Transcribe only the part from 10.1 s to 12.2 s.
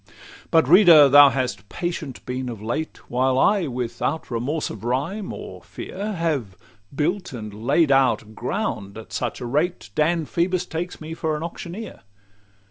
Phoebus takes me for an auctioneer.